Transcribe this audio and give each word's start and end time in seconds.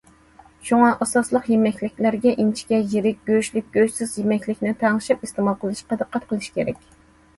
شۇڭا، 0.69 0.87
ئاساسلىق 1.03 1.43
يېمەكلىكلەرگە 1.55 2.33
ئىنچىكە، 2.43 2.79
يىرىك، 2.95 3.21
گۆشلۈك، 3.29 3.69
گۆشسىز 3.77 4.17
يېمەكلىكنى 4.23 4.75
تەڭشەپ 4.85 5.25
ئىستېمال 5.29 5.63
قىلىشقا 5.65 6.01
دىققەت 6.05 6.31
قىلىش 6.33 6.51
كېرەك. 6.57 6.83